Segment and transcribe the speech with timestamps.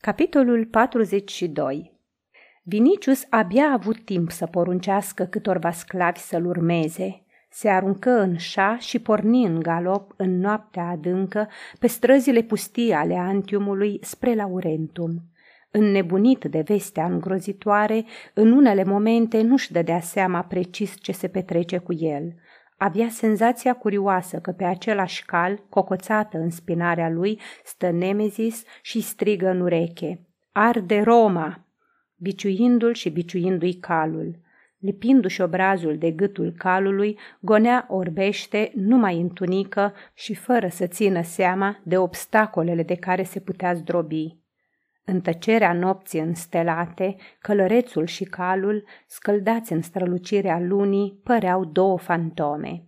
[0.00, 1.92] Capitolul 42
[2.62, 7.22] Vinicius abia a avut timp să poruncească câtorva sclavi să-l urmeze.
[7.50, 11.48] Se aruncă în șa și porni în galop în noaptea adâncă
[11.78, 15.22] pe străzile pustii ale Antiumului spre Laurentum.
[15.70, 18.04] Înnebunit de vestea îngrozitoare,
[18.34, 22.34] în unele momente nu-și dădea seama precis ce se petrece cu el–
[22.78, 29.48] avea senzația curioasă că pe același cal, cocoțată în spinarea lui, stă Nemezis și strigă
[29.48, 30.26] în ureche.
[30.52, 31.66] Arde Roma!
[32.16, 34.38] Biciuindu-l și biciuindu-i calul.
[34.78, 41.80] Lipindu-și obrazul de gâtul calului, gonea orbește, numai în tunică și fără să țină seama
[41.82, 44.37] de obstacolele de care se putea zdrobi.
[45.10, 52.86] În tăcerea nopții înstelate, călărețul și calul, scăldați în strălucirea lunii, păreau două fantome.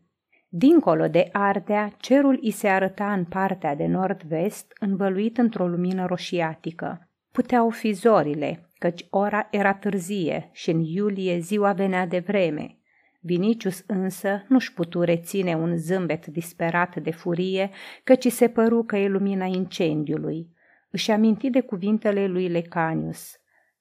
[0.49, 7.09] Dincolo de Ardea, cerul i se arăta în partea de nord-vest, învăluit într-o lumină roșiatică.
[7.33, 12.79] Puteau fi zorile, căci ora era târzie și în iulie ziua venea de vreme.
[13.21, 17.71] Vinicius însă nu-și putu reține un zâmbet disperat de furie,
[18.05, 20.49] căci se păru că e lumina incendiului–
[20.91, 23.37] își aminti de cuvintele lui Lecanius.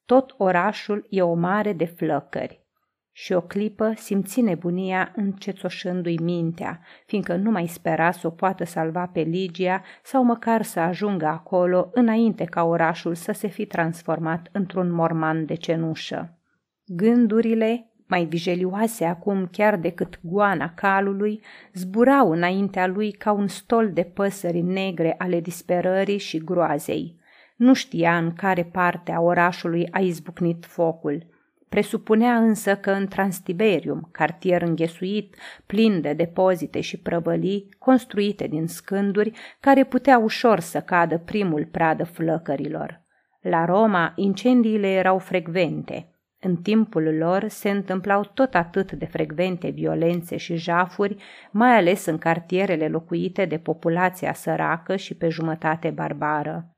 [0.05, 2.67] Tot orașul e o mare de flăcări.
[3.11, 9.05] Și o clipă simți nebunia încețoșându-i mintea, fiindcă nu mai spera să o poată salva
[9.05, 14.91] pe Ligia sau măcar să ajungă acolo înainte ca orașul să se fi transformat într-un
[14.91, 16.39] morman de cenușă.
[16.85, 21.41] Gândurile mai vijelioase acum chiar decât goana calului,
[21.73, 27.19] zburau înaintea lui ca un stol de păsări negre ale disperării și groazei.
[27.55, 31.25] Nu știa în care parte a orașului a izbucnit focul.
[31.69, 39.31] Presupunea însă că în Transtiberium, cartier înghesuit, plin de depozite și prăvălii, construite din scânduri,
[39.59, 43.01] care putea ușor să cadă primul pradă flăcărilor.
[43.41, 46.03] La Roma, incendiile erau frecvente–
[46.41, 51.15] în timpul lor se întâmplau tot atât de frecvente violențe și jafuri,
[51.51, 56.73] mai ales în cartierele locuite de populația săracă și pe jumătate barbară.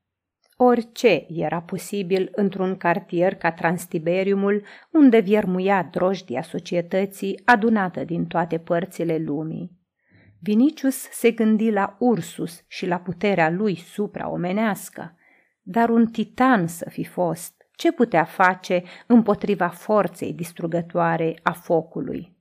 [0.56, 9.18] Orice era posibil într-un cartier ca Transtiberiumul, unde viermuia drojdia societății adunată din toate părțile
[9.18, 9.80] lumii.
[10.40, 15.16] Vinicius se gândi la Ursus și la puterea lui supraomenească,
[15.62, 22.36] dar un titan să fi fost, ce putea face împotriva forței distrugătoare a focului.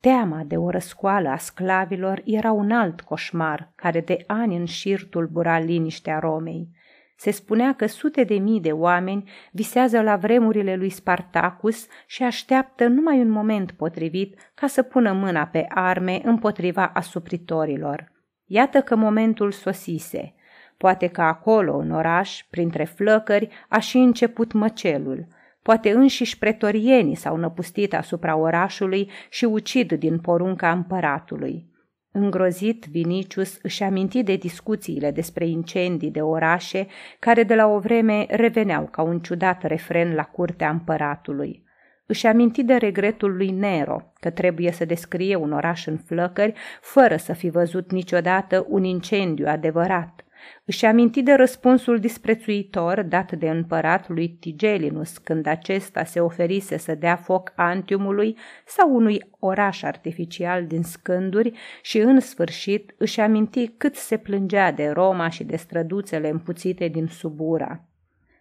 [0.00, 5.06] Teama de o răscoală a sclavilor era un alt coșmar care de ani în șir
[5.08, 6.68] tulbura liniștea Romei.
[7.16, 12.86] Se spunea că sute de mii de oameni visează la vremurile lui Spartacus și așteaptă
[12.86, 18.12] numai un moment potrivit ca să pună mâna pe arme împotriva asupritorilor.
[18.44, 20.34] Iată că momentul sosise–
[20.76, 25.26] Poate că acolo, în oraș, printre flăcări, a și început măcelul.
[25.62, 31.72] Poate înșiși pretorienii s-au năpustit asupra orașului și ucid din porunca împăratului.
[32.12, 36.86] Îngrozit, Vinicius își aminti de discuțiile despre incendii de orașe,
[37.18, 41.64] care de la o vreme reveneau ca un ciudat refren la curtea împăratului.
[42.06, 47.16] Își aminti de regretul lui Nero, că trebuie să descrie un oraș în flăcări, fără
[47.16, 50.23] să fi văzut niciodată un incendiu adevărat.
[50.64, 56.94] Își aminti de răspunsul disprețuitor dat de împărat lui Tigelinus când acesta se oferise să
[56.94, 63.94] dea foc Antiumului sau unui oraș artificial din scânduri și în sfârșit își aminti cât
[63.94, 67.84] se plângea de Roma și de străduțele împuțite din Subura.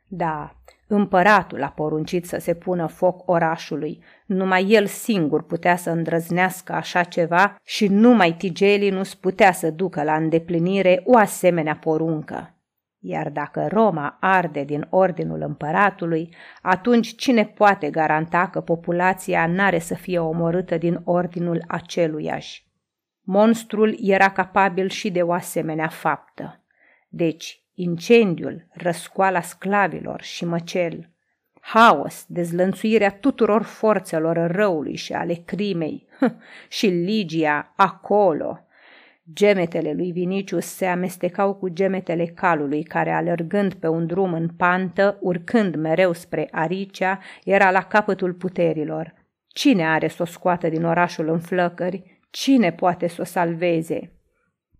[0.07, 0.55] Da,
[0.95, 4.03] împăratul a poruncit să se pună foc orașului.
[4.25, 10.15] Numai el singur putea să îndrăznească așa ceva și numai Tigelinus putea să ducă la
[10.15, 12.57] îndeplinire o asemenea poruncă.
[12.99, 19.93] Iar dacă Roma arde din ordinul împăratului, atunci cine poate garanta că populația n-are să
[19.93, 22.67] fie omorâtă din ordinul aceluiași?
[23.21, 26.63] Monstrul era capabil și de o asemenea faptă.
[27.09, 31.09] Deci, incendiul, răscoala sclavilor și măcel,
[31.59, 36.07] haos, dezlănțuirea tuturor forțelor răului și ale crimei,
[36.69, 38.59] și Ligia acolo.
[39.33, 45.17] Gemetele lui Vinicius se amestecau cu gemetele calului, care, alergând pe un drum în pantă,
[45.21, 49.13] urcând mereu spre Aricea, era la capătul puterilor.
[49.47, 52.21] Cine are să o scoată din orașul în flăcări?
[52.29, 54.11] Cine poate să o salveze?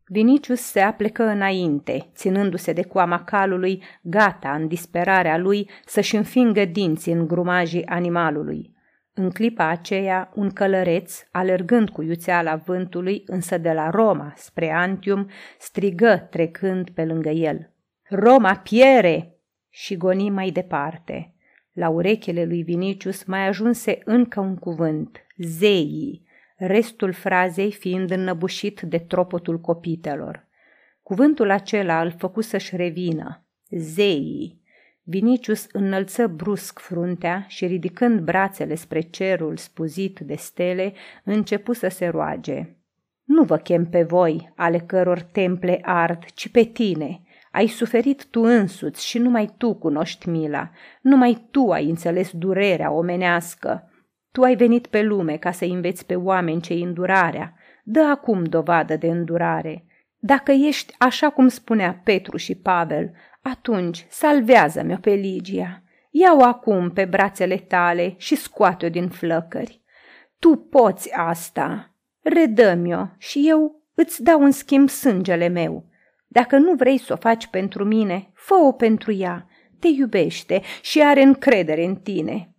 [0.05, 7.13] Vinicius se aplecă înainte, ținându-se de coama calului, gata, în disperarea lui, să-și înfingă dinții
[7.13, 8.71] în grumajii animalului.
[9.13, 15.29] În clipa aceea, un călăreț, alergând cu iuțeala vântului, însă de la Roma spre Antium,
[15.59, 17.71] strigă trecând pe lângă el.
[18.09, 19.37] Roma piere!
[19.69, 21.33] și goni mai departe.
[21.73, 26.22] La urechile lui Vinicius mai ajunse încă un cuvânt, zeii,
[26.57, 30.47] restul frazei fiind înnăbușit de tropotul copitelor.
[31.03, 34.61] Cuvântul acela îl făcu să-și revină, zeii.
[35.05, 42.07] Vinicius înălță brusc fruntea și ridicând brațele spre cerul spuzit de stele, începu să se
[42.07, 42.75] roage.
[43.23, 47.21] Nu vă chem pe voi, ale căror temple ard, ci pe tine.
[47.51, 50.71] Ai suferit tu însuți și numai tu cunoști mila,
[51.01, 53.91] numai tu ai înțeles durerea omenească.
[54.33, 57.53] Tu ai venit pe lume ca să înveți pe oameni ce îndurarea.
[57.83, 59.85] Dă acum dovadă de îndurare.
[60.17, 65.83] Dacă ești așa cum spunea Petru și Pavel, atunci salvează-mi-o pe Ligia.
[66.09, 69.81] Ia-o acum pe brațele tale și scoate-o din flăcări.
[70.39, 71.93] Tu poți asta.
[72.21, 75.85] Redă-mi-o și eu îți dau în schimb sângele meu.
[76.27, 79.47] Dacă nu vrei să o faci pentru mine, fă-o pentru ea.
[79.79, 82.52] Te iubește și are încredere în tine.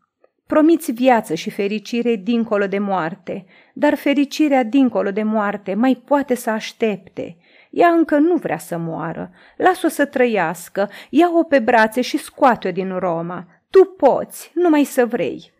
[0.47, 6.51] Promiți viață și fericire dincolo de moarte, dar fericirea dincolo de moarte mai poate să
[6.51, 7.37] aștepte.
[7.71, 9.31] Ea încă nu vrea să moară.
[9.57, 13.47] Las-o să trăiască, ia-o pe brațe și scoate-o din Roma.
[13.71, 15.53] Tu poți, numai să vrei.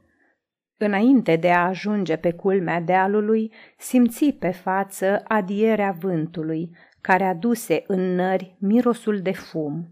[0.77, 6.71] Înainte de a ajunge pe culmea dealului, simți pe față adierea vântului,
[7.01, 9.89] care aduse în nări mirosul de fum.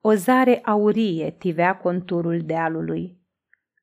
[0.00, 3.21] O zare aurie tivea conturul dealului.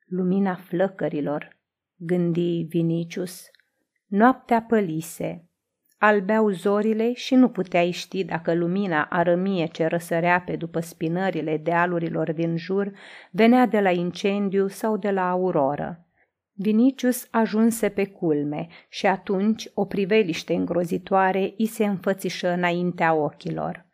[0.09, 1.57] Lumina flăcărilor,
[1.95, 3.49] gândi Vinicius.
[4.05, 5.49] Noaptea pălise,
[5.97, 12.31] albeau zorile și nu puteai ști dacă lumina arămie ce răsărea pe după spinările dealurilor
[12.31, 12.91] din jur
[13.31, 16.05] venea de la incendiu sau de la auroră.
[16.53, 23.85] Vinicius ajunse pe culme și atunci o priveliște îngrozitoare i se înfățișă înaintea ochilor.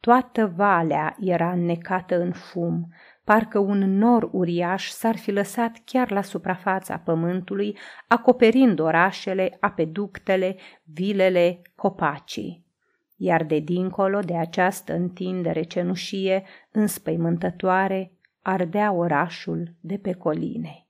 [0.00, 2.88] Toată valea era înnecată în fum,
[3.26, 7.78] parcă un nor uriaș s-ar fi lăsat chiar la suprafața pământului,
[8.08, 12.64] acoperind orașele, apeductele, vilele, copacii.
[13.16, 18.12] Iar de dincolo de această întindere cenușie, înspăimântătoare,
[18.42, 20.86] ardea orașul de pe coline.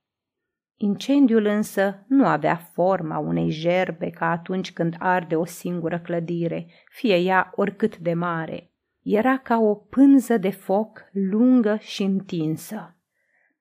[0.77, 7.17] Incendiul însă nu avea forma unei gerbe ca atunci când arde o singură clădire, fie
[7.17, 8.71] ea oricât de mare.
[9.09, 12.97] Era ca o pânză de foc lungă și întinsă.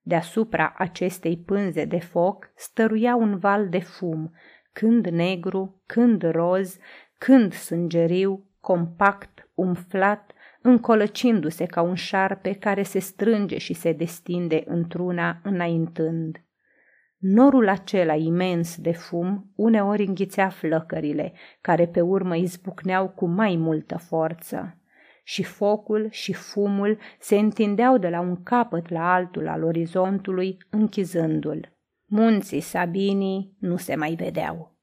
[0.01, 4.33] Deasupra acestei pânze de foc stăruia un val de fum,
[4.73, 6.77] când negru, când roz,
[7.17, 10.31] când sângeriu, compact, umflat,
[10.61, 16.43] încolăcindu-se ca un șarpe care se strânge și se destinde într-una înaintând.
[17.17, 23.97] Norul acela imens de fum uneori înghițea flăcările, care pe urmă izbucneau cu mai multă
[23.97, 24.79] forță.
[25.27, 31.73] Și focul și fumul se întindeau de la un capăt la altul al orizontului, închizându-l.
[32.05, 34.77] Munții Sabinii nu se mai vedeau.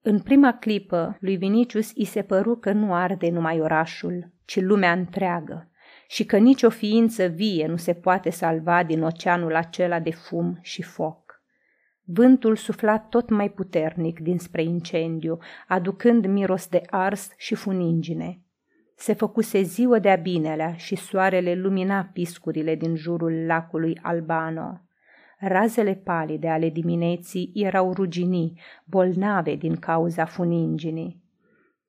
[0.00, 4.92] În prima clipă, lui Vinicius i se păru că nu arde numai orașul, ci lumea
[4.92, 5.70] întreagă,
[6.08, 10.82] și că nicio ființă vie nu se poate salva din oceanul acela de fum și
[10.82, 11.42] foc.
[12.04, 15.38] Vântul sufla tot mai puternic dinspre incendiu,
[15.68, 18.40] aducând miros de ars și funingine.
[18.98, 24.80] Se făcuse ziua de-a binelea și soarele lumina piscurile din jurul lacului Albano.
[25.38, 31.22] Razele palide ale dimineții erau ruginii, bolnave din cauza funinginii.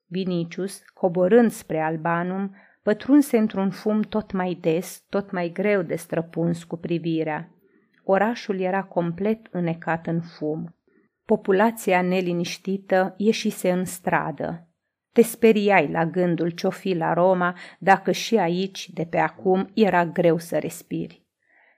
[0.05, 6.63] Vinicius, coborând spre Albanum, pătrunse într-un fum tot mai des, tot mai greu de străpuns
[6.63, 7.51] cu privirea.
[8.03, 10.75] Orașul era complet înecat în fum.
[11.25, 14.66] Populația neliniștită ieșise în stradă.
[15.17, 20.05] Te speriai la gândul ce-o fi la Roma dacă și aici, de pe acum, era
[20.05, 21.25] greu să respiri.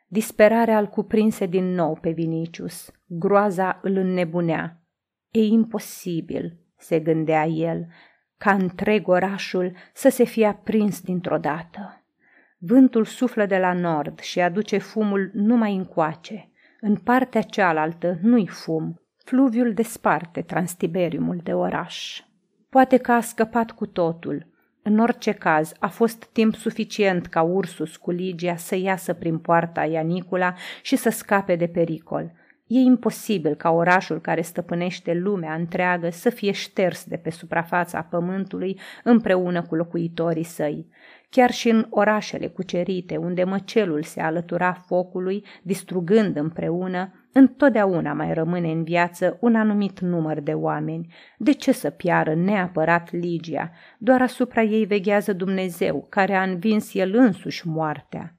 [0.07, 2.91] Disperarea îl cuprinse din nou pe Vinicius.
[3.05, 4.81] Groaza îl înnebunea.
[5.31, 7.87] E imposibil, se gândea el,
[8.37, 12.03] ca întreg orașul să se fie aprins dintr-o dată.
[12.57, 16.51] Vântul suflă de la nord și aduce fumul numai încoace.
[16.81, 19.01] În partea cealaltă nu-i fum.
[19.17, 22.23] Fluviul desparte Transtiberiumul de oraș.
[22.69, 24.45] Poate că a scăpat cu totul.
[24.81, 29.83] În orice caz, a fost timp suficient ca Ursus cu Ligia să iasă prin poarta
[29.83, 32.31] Ianicula și să scape de pericol.
[32.67, 38.79] E imposibil ca orașul care stăpânește lumea întreagă să fie șters de pe suprafața pământului
[39.03, 40.87] împreună cu locuitorii săi.
[41.29, 48.71] Chiar și în orașele cucerite, unde măcelul se alătura focului, distrugând împreună, întotdeauna mai rămâne
[48.71, 51.13] în viață un anumit număr de oameni.
[51.37, 53.71] De ce să piară neapărat Ligia?
[53.97, 58.37] Doar asupra ei veghează Dumnezeu, care a învins el însuși moartea.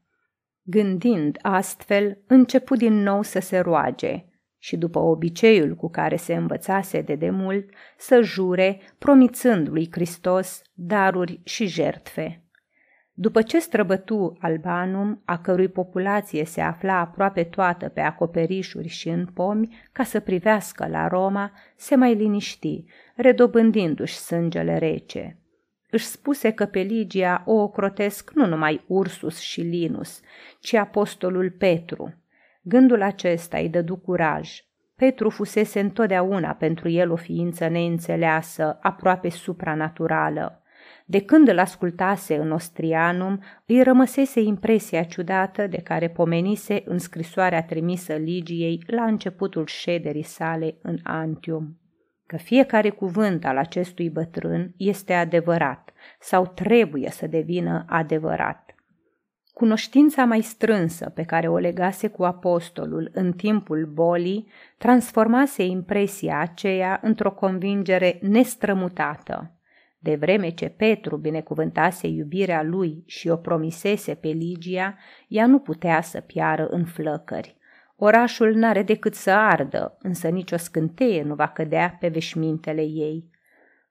[0.62, 4.24] Gândind astfel, începu din nou să se roage
[4.58, 7.68] și după obiceiul cu care se învățase de demult,
[7.98, 12.44] să jure, promițând lui Hristos daruri și jertfe.
[13.20, 19.26] După ce străbătu Albanum, a cărui populație se afla aproape toată pe acoperișuri și în
[19.26, 22.84] pomi, ca să privească la Roma, se mai liniști,
[23.16, 25.38] redobândindu-și sângele rece.
[25.90, 30.20] Își spuse că pe Ligia o ocrotesc nu numai Ursus și Linus,
[30.60, 32.14] ci apostolul Petru.
[32.62, 34.50] Gândul acesta îi dădu curaj.
[34.96, 40.59] Petru fusese întotdeauna pentru el o ființă neînțeleasă, aproape supranaturală.
[41.10, 47.62] De când îl ascultase în Ostrianum, îi rămăsese impresia ciudată de care pomenise în scrisoarea
[47.62, 51.78] trimisă Ligiei la începutul șederii sale în Antium.
[52.26, 58.74] Că fiecare cuvânt al acestui bătrân este adevărat sau trebuie să devină adevărat.
[59.52, 64.46] Cunoștința mai strânsă pe care o legase cu apostolul în timpul bolii
[64.78, 69.54] transformase impresia aceea într-o convingere nestrămutată.
[70.02, 76.00] De vreme ce Petru binecuvântase iubirea lui și o promisese pe Ligia, ea nu putea
[76.00, 77.56] să piară în flăcări.
[77.96, 83.30] Orașul n-are decât să ardă, însă nicio scânteie nu va cădea pe veșmintele ei.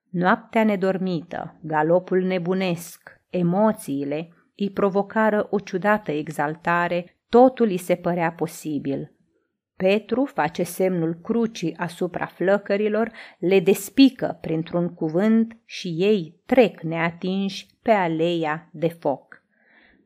[0.09, 9.11] Noaptea nedormită, galopul nebunesc, emoțiile îi provocară o ciudată exaltare, totul îi se părea posibil–
[9.87, 17.91] Petru face semnul crucii asupra flăcărilor, le despică printr-un cuvânt și ei trec neatinși pe
[17.91, 19.43] aleia de foc.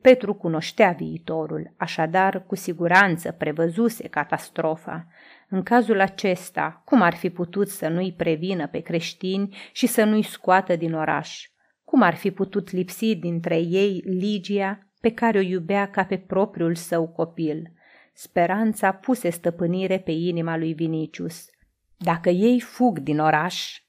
[0.00, 5.06] Petru cunoștea viitorul, așadar cu siguranță prevăzuse catastrofa.
[5.48, 10.24] În cazul acesta, cum ar fi putut să nu-i prevină pe creștini și să nu-i
[10.24, 11.48] scoată din oraș?
[11.84, 16.74] Cum ar fi putut lipsi dintre ei Ligia, pe care o iubea ca pe propriul
[16.74, 17.72] său copil?
[18.16, 21.50] Speranța puse stăpânire pe inima lui Vinicius.
[21.96, 23.82] Dacă ei fug din oraș,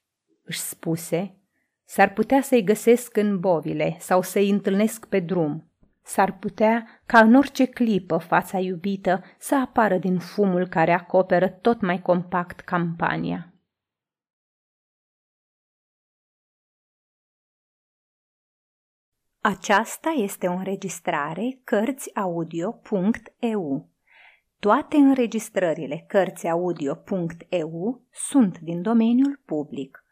[0.44, 1.38] își spuse,
[1.84, 5.70] s-ar putea să-i găsesc în bovile sau să-i întâlnesc pe drum.
[6.04, 11.82] S-ar putea ca în orice clipă fața iubită să apară din fumul care acoperă tot
[11.82, 13.54] mai compact campania.
[19.40, 23.95] Aceasta este o înregistrare Cărțiaudio.eu.
[24.60, 30.04] Toate înregistrările Cărțiaudio.eu sunt din domeniul public.